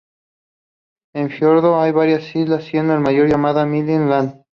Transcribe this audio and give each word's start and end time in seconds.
En 1.13 1.25
el 1.27 1.31
fiordo 1.31 1.79
hay 1.79 1.91
varias 1.91 2.35
islas, 2.35 2.63
siendo 2.63 2.95
la 2.95 2.99
mayor 2.99 3.25
la 3.27 3.33
llamada 3.33 3.67
Milne 3.67 4.07
Land. 4.07 4.43